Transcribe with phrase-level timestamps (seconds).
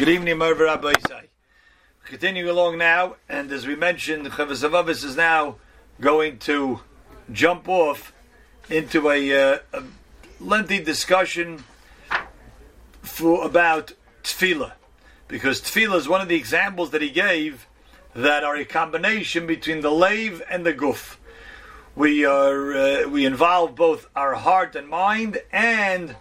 [0.00, 1.24] Good evening, Merver Rabbi Isai.
[2.06, 5.56] Continuing along now, and as we mentioned, Chovos Halevavos is now
[6.00, 6.80] going to
[7.30, 8.14] jump off
[8.70, 9.82] into a, uh, a
[10.40, 11.64] lengthy discussion
[13.02, 13.92] for about
[14.22, 14.72] tefillah,
[15.28, 17.66] because tefillah is one of the examples that he gave
[18.14, 21.16] that are a combination between the lave and the guf.
[21.94, 26.16] We are uh, we involve both our heart and mind and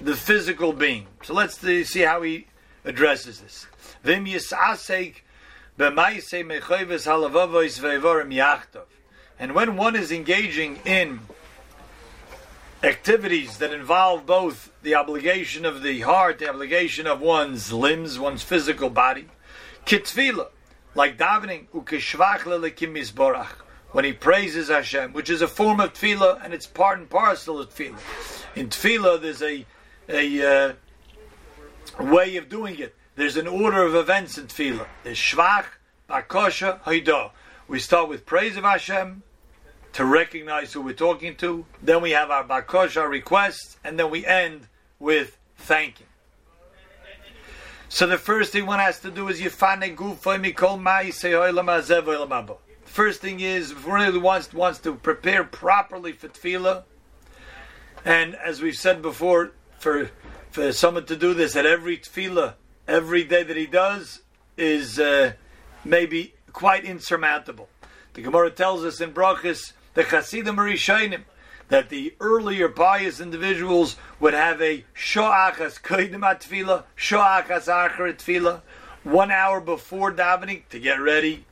[0.00, 1.06] the physical being.
[1.22, 2.46] So let's see how he
[2.84, 3.66] addresses this.
[4.02, 5.14] Vim b'maisei
[6.44, 8.86] mechoyves halavavois yachtov.
[9.38, 11.20] And when one is engaging in
[12.82, 18.42] activities that involve both the obligation of the heart, the obligation of one's limbs, one's
[18.42, 19.26] physical body,
[19.86, 20.48] kitfila,
[20.94, 23.46] like davening, ukeshvach lelekim
[23.92, 27.58] when he praises Hashem, which is a form of tefillah and it's part and parcel
[27.58, 27.98] of tefillah.
[28.54, 29.66] In tefillah, there's a
[30.08, 30.72] a uh,
[31.98, 32.94] way of doing it.
[33.16, 34.86] There's an order of events in tefillah.
[35.04, 35.66] There's shvach,
[36.08, 37.30] bakosha, haidah.
[37.68, 39.22] We start with praise of Hashem
[39.92, 41.64] to recognize who we're talking to.
[41.82, 46.06] Then we have our bakosha, requests, and then we end with thanking.
[47.88, 53.40] So the first thing one has to do is yifane gufay mikol ma'isei First thing
[53.40, 56.84] is, if one really wants, wants to prepare properly for tefillah,
[58.04, 60.10] and as we've said before, for
[60.50, 62.54] for someone to do this at every tefillah,
[62.88, 64.22] every day that he does,
[64.56, 65.32] is uh,
[65.84, 67.68] maybe quite insurmountable.
[68.14, 71.22] The Gemara tells us in Brachas, the Chasidim Rishainim,
[71.68, 78.60] that the earlier pious individuals would have a sho'achas koidim tefillah, sho'achas achar tefillah,
[79.04, 81.44] one hour before davening to get ready,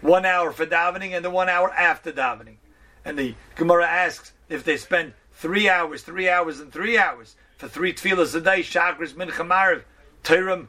[0.00, 2.56] one hour for davening, and then one hour after davening.
[3.04, 7.68] And the Gemara asks if they spend three hours, three hours, and three hours for
[7.68, 9.82] three tefillahs a day, Shachris, Mincha, Mariv,
[10.22, 10.68] Tiram,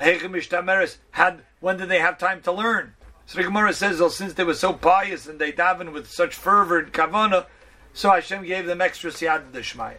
[0.00, 2.94] Hechem, Ishtameres, had, when did they have time to learn?
[3.32, 6.80] The Gemara says, well, since they were so pious and they daven with such fervor
[6.80, 7.46] and kavana,
[7.92, 9.98] so Hashem gave them extra siyad d'shmaya.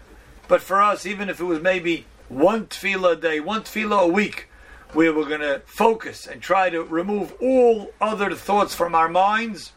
[0.50, 4.07] But for us, even if it was maybe one tefillah a day, one tefillah a
[4.07, 4.50] week,
[4.94, 9.72] we were going to focus and try to remove all other thoughts from our minds,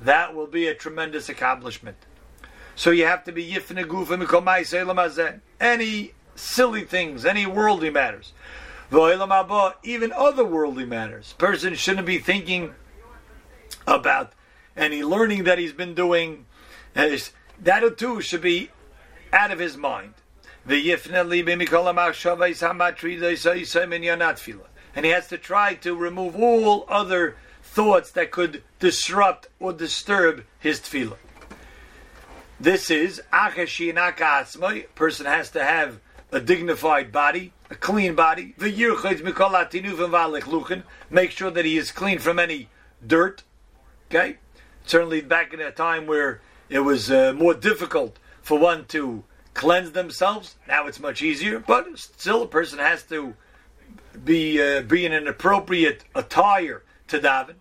[0.00, 1.98] that will be a tremendous accomplishment.
[2.76, 8.34] So you have to be yifne gufa Any silly things, any worldly matters.
[8.92, 11.32] Even other worldly matters.
[11.38, 12.74] Person shouldn't be thinking
[13.86, 14.34] about
[14.76, 16.44] any learning that he's been doing.
[16.92, 18.70] That too should be
[19.32, 20.12] out of his mind.
[20.68, 21.02] And he has
[25.28, 31.16] to try to remove all other thoughts that could disrupt or disturb his tefillah.
[32.58, 33.92] This is Achashi
[34.94, 36.00] Person has to have
[36.32, 38.54] a dignified body, a clean body.
[38.58, 38.76] Make
[41.30, 42.70] sure that he is clean from any
[43.06, 43.42] dirt.
[44.10, 44.38] Okay?
[44.86, 46.40] Certainly back in a time where
[46.70, 50.56] it was uh, more difficult for one to cleanse themselves.
[50.66, 53.34] Now it's much easier, but still a person has to
[54.24, 57.56] be uh, be in an appropriate attire to daven.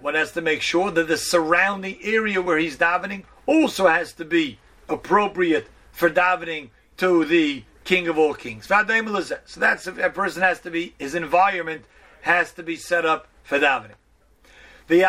[0.00, 4.24] One has to make sure that the surrounding area where he's davening also has to
[4.24, 4.58] be
[4.88, 8.66] appropriate for davening to the King of all kings.
[8.66, 8.82] So
[9.56, 11.84] that's a person has to be his environment
[12.22, 13.96] has to be set up for davening.
[14.88, 15.00] The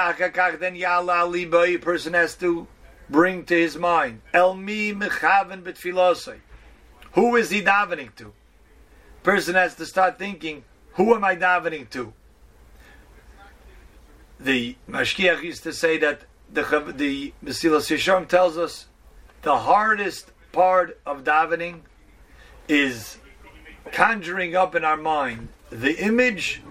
[0.60, 2.68] then a person has to
[3.10, 4.22] bring to his mind
[7.14, 8.34] Who is he davening to?
[9.22, 12.14] Person has to start thinking, who am I davening to?
[14.40, 16.22] The Mashgiach used to say that
[16.52, 16.64] the
[16.96, 18.88] the Mesilas Yesharim tells us
[19.42, 21.82] the hardest part of davening
[22.68, 23.18] is
[23.92, 26.62] conjuring up in our mind the image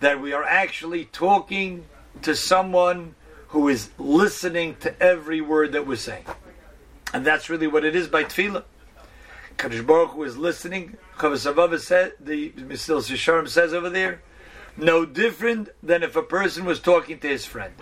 [0.00, 1.84] that we are actually talking
[2.22, 3.14] to someone
[3.48, 6.24] who is listening to every word that we're saying.
[7.12, 8.64] And that's really what it is by tefillah.
[9.56, 10.96] Kadosh Baruch Hu is listening.
[11.18, 14.22] Chavas said, the Mesilas Yesharim says over there,
[14.76, 17.74] no different than if a person was talking to his friend.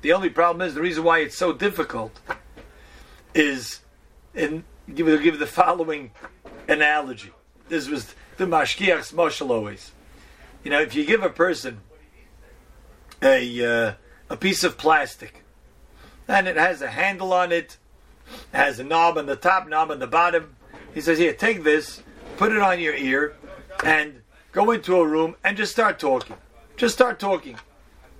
[0.00, 2.20] The only problem is the reason why it's so difficult
[3.34, 3.80] is
[4.34, 6.10] in give give the following
[6.68, 7.32] analogy.
[7.68, 9.92] This was the mashgiach's moshel always.
[10.62, 11.80] You know, if you give a person
[13.22, 13.92] a uh,
[14.28, 15.42] a piece of plastic
[16.28, 17.76] and it has a handle on it,
[18.52, 20.56] has a knob on the top, knob on the bottom,
[20.92, 22.02] he says, "Here, take this,
[22.36, 23.36] put it on your ear,
[23.82, 24.22] and
[24.54, 26.36] go into a room and just start talking.
[26.76, 27.58] Just start talking.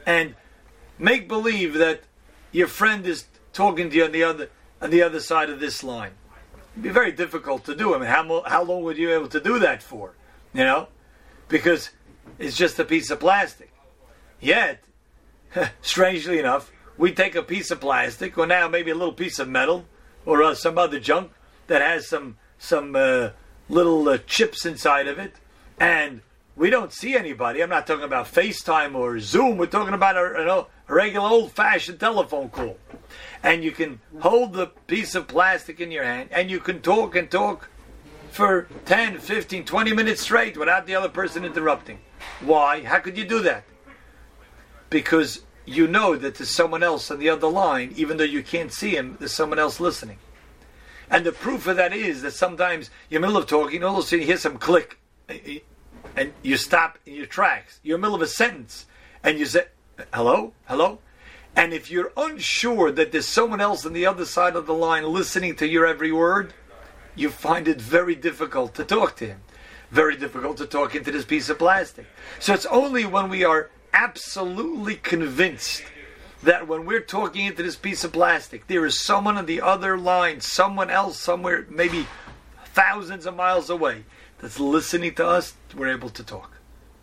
[0.04, 0.34] And
[0.98, 2.02] make believe that
[2.52, 4.50] your friend is talking to you on the other
[4.82, 6.10] on the other side of this line.
[6.72, 7.94] It'd be very difficult to do.
[7.94, 10.12] I mean, how, how long would you be able to do that for?
[10.52, 10.88] You know?
[11.48, 11.90] Because
[12.38, 13.72] it's just a piece of plastic.
[14.40, 14.84] Yet,
[15.80, 19.48] strangely enough, we take a piece of plastic, or now maybe a little piece of
[19.48, 19.86] metal,
[20.26, 21.30] or uh, some other junk
[21.68, 23.30] that has some some uh,
[23.68, 25.34] little uh, chips inside of it,
[25.78, 26.20] and
[26.56, 27.62] we don't see anybody.
[27.62, 29.56] I'm not talking about FaceTime or Zoom.
[29.56, 32.76] We're talking about a, you know, a regular old-fashioned telephone call,
[33.42, 37.16] and you can hold the piece of plastic in your hand, and you can talk
[37.16, 37.70] and talk
[38.30, 41.98] for 10, 15, 20 minutes straight without the other person interrupting.
[42.40, 42.82] Why?
[42.82, 43.64] How could you do that?
[44.90, 48.72] Because you know that there's someone else on the other line, even though you can't
[48.72, 50.18] see him, there's someone else listening.
[51.10, 53.98] And the proof of that is that sometimes you're in the middle of talking, all
[53.98, 54.98] of a sudden you hear some click,
[55.28, 57.80] and you stop in your tracks.
[57.82, 58.86] You're in the middle of a sentence,
[59.22, 59.66] and you say,
[60.12, 60.98] hello, hello?
[61.56, 65.04] And if you're unsure that there's someone else on the other side of the line
[65.04, 66.52] listening to your every word,
[67.14, 69.40] you find it very difficult to talk to him.
[69.90, 72.06] Very difficult to talk into this piece of plastic.
[72.40, 75.84] So it's only when we are absolutely convinced
[76.42, 79.96] that when we're talking into this piece of plastic, there is someone on the other
[79.96, 82.06] line, someone else somewhere, maybe
[82.66, 84.04] thousands of miles away,
[84.40, 86.58] that's listening to us, we're able to talk.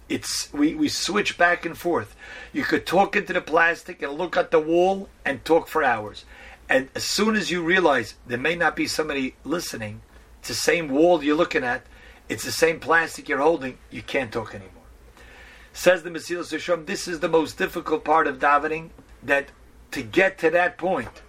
[0.09, 2.15] It's we, we switch back and forth.
[2.51, 6.25] You could talk into the plastic and look at the wall and talk for hours.
[6.67, 10.01] And as soon as you realize there may not be somebody listening,
[10.39, 11.85] it's the same wall you're looking at,
[12.29, 14.83] it's the same plastic you're holding, you can't talk anymore.
[15.73, 18.89] Says the Mesilas Yesharim, this is the most difficult part of davening,
[19.23, 19.49] that
[19.91, 21.21] to get to that point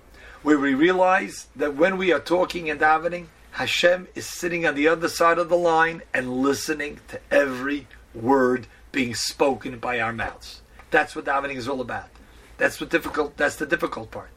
[0.42, 4.88] where we realize that when we are talking and davening, Hashem is sitting on the
[4.88, 10.62] other side of the line and listening to every word being spoken by our mouths.
[10.90, 12.08] That's what davening is all about.
[12.56, 13.36] That's what difficult.
[13.36, 14.30] That's the difficult part.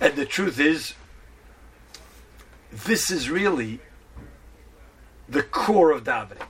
[0.00, 0.94] And the truth is,
[2.70, 3.80] this is really
[5.28, 6.42] the core of davening.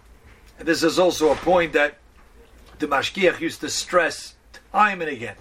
[0.58, 1.98] And this is also a point that
[2.78, 4.34] the Mashgiach used to stress
[4.72, 5.36] time and again.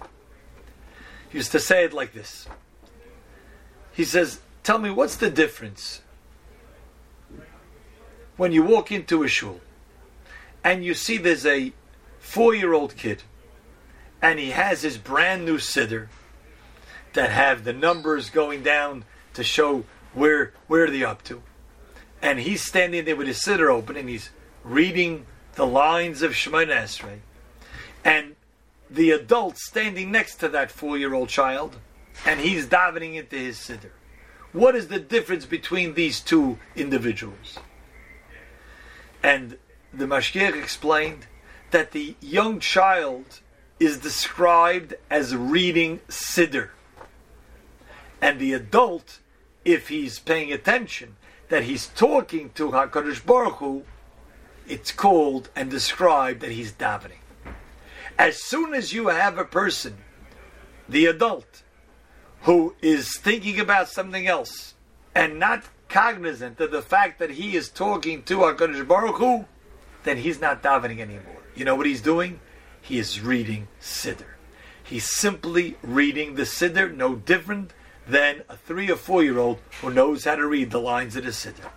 [1.30, 2.46] He used to say it like this.
[3.92, 6.02] He says, Tell me, what's the difference
[8.36, 9.60] when you walk into a shul
[10.64, 11.72] and you see there's a
[12.18, 13.22] four year old kid
[14.22, 16.08] and he has his brand new siddur
[17.14, 19.04] that have the numbers going down
[19.34, 19.84] to show
[20.14, 21.42] where where they're up to.
[22.22, 24.30] And he's standing there with his siddur open and he's
[24.62, 27.18] reading the lines of Shemoneh Esrei,
[28.04, 28.36] and
[28.88, 31.76] the adult standing next to that four-year-old child,
[32.24, 33.90] and he's davening into his siddur.
[34.52, 37.58] What is the difference between these two individuals?
[39.22, 39.58] And
[39.92, 41.26] the Mashgiach explained
[41.70, 43.40] that the young child
[43.78, 46.70] is described as reading siddur,
[48.20, 49.20] and the adult,
[49.64, 51.16] if he's paying attention,
[51.48, 53.84] that he's talking to Hakadosh Baruch Hu
[54.70, 57.18] it's called and described that he's davening.
[58.16, 59.98] As soon as you have a person,
[60.88, 61.62] the adult,
[62.42, 64.74] who is thinking about something else
[65.14, 69.44] and not cognizant of the fact that he is talking to HaKadosh Baruch Hu,
[70.04, 71.42] then he's not davening anymore.
[71.54, 72.40] You know what he's doing?
[72.80, 74.24] He is reading Siddur.
[74.82, 77.72] He's simply reading the Siddur, no different
[78.06, 81.24] than a three or four year old who knows how to read the lines of
[81.24, 81.70] the Siddur.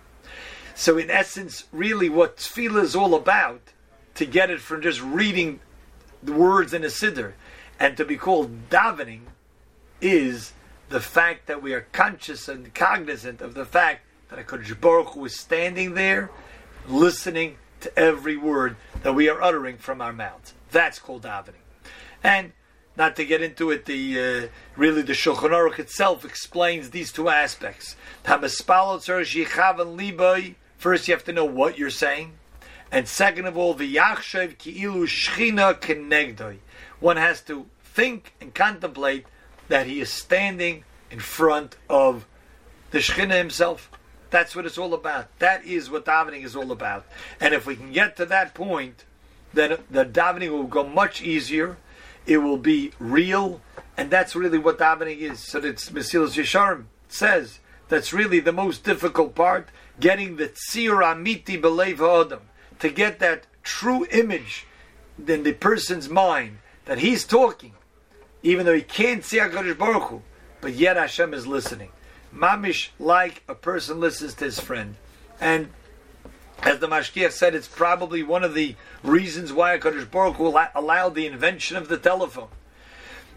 [0.74, 3.60] So, in essence, really what tefillah is all about,
[4.16, 5.60] to get it from just reading
[6.22, 7.34] the words in a siddur,
[7.78, 9.20] and to be called davening,
[10.04, 10.52] is
[10.90, 15.14] the fact that we are conscious and cognizant of the fact that a Kodesh Baruch
[15.14, 16.30] Hu is standing there,
[16.86, 20.54] listening to every word that we are uttering from our mouths.
[20.70, 21.62] That's called davening.
[22.22, 22.52] And
[22.96, 27.28] not to get into it, the uh, really the Shulchan Aruch itself explains these two
[27.28, 27.96] aspects.
[28.22, 28.68] First,
[31.08, 32.32] you have to know what you're saying.
[32.92, 36.58] And second of all, the Yachshev Ki'ilu Shchina Kenegdoi.
[37.00, 39.26] One has to think and contemplate
[39.74, 42.26] that he is standing in front of
[42.92, 43.90] the Shechina himself.
[44.30, 45.36] That's what it's all about.
[45.40, 47.04] That is what davening is all about.
[47.40, 49.04] And if we can get to that point,
[49.52, 51.76] then the davening will go much easier.
[52.24, 53.62] It will be real,
[53.96, 55.40] and that's really what davening is.
[55.40, 61.60] So that's Mesilas Yesharim says that's really the most difficult part getting the tzir amiti
[61.60, 62.42] belev ha'adam,
[62.78, 64.68] to get that true image
[65.26, 67.72] in the person's mind that he's talking,
[68.44, 70.22] even though he can't see HaKadosh Baruch Hu,
[70.60, 71.88] but yet Hashem is listening.
[72.32, 74.96] Mamish like a person listens to his friend.
[75.40, 75.70] And
[76.62, 81.14] as the Mashgiach said, it's probably one of the reasons why HaKadosh Baruch Hu allowed
[81.14, 82.48] the invention of the telephone,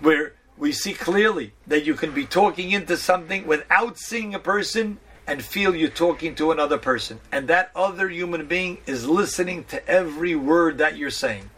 [0.02, 5.00] where we see clearly that you can be talking into something without seeing a person
[5.26, 7.20] and feel you're talking to another person.
[7.32, 11.50] And that other human being is listening to every word that you're saying.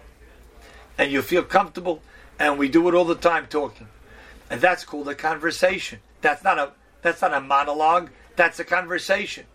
[0.97, 2.03] And you feel comfortable,
[2.39, 3.87] and we do it all the time talking.
[4.49, 5.99] And that's called a conversation.
[6.21, 9.45] That's not a that's not a monologue, that's a conversation.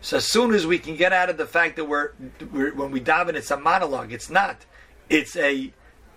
[0.00, 2.12] So as soon as we can get out of the fact that we're,
[2.52, 4.12] we're when we daven, it's a monologue.
[4.12, 4.64] It's not.
[5.10, 5.72] It's a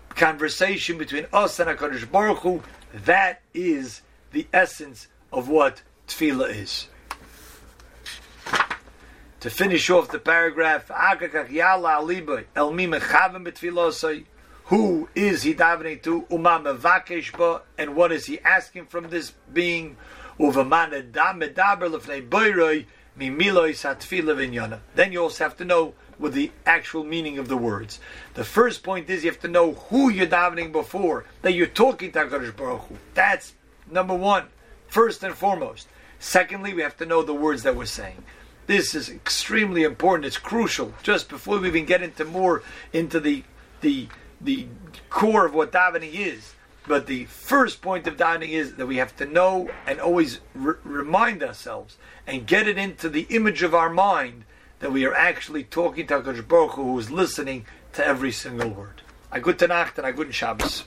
[0.10, 2.62] conversation between us and Hakadosh Baruch Hu.
[2.94, 4.02] That is
[4.32, 6.88] the essence of what tefillah is.
[9.40, 10.92] To finish off the paragraph,
[14.72, 16.26] who is he davening to?
[16.30, 16.64] Uma
[17.78, 19.98] and what is he asking from this being?
[20.38, 20.48] Then
[25.12, 28.00] you also have to know what the actual meaning of the words.
[28.36, 32.14] The first point is you have to know who you're davening before, that you're talking
[32.14, 32.98] to HaKadosh Baruch Hu.
[33.14, 33.56] That's
[33.92, 34.46] number one,
[34.88, 35.90] first and foremost.
[36.18, 38.24] Secondly, we have to know the words that we're saying.
[38.68, 40.28] This is extremely important.
[40.28, 40.94] It's crucial.
[41.04, 42.64] Just before we even get into more
[42.94, 43.44] into the
[43.82, 44.08] the
[44.44, 44.68] the
[45.10, 46.54] core of what davening is,
[46.88, 50.76] but the first point of davening is that we have to know and always re-
[50.84, 54.46] remind ourselves and get it into the image of our mind
[54.80, 58.70] that we are actually talking to HaKadosh Baruch Hu, who is listening to every single
[58.70, 59.02] word.
[59.32, 60.80] A good Nacht and a good Shabbos.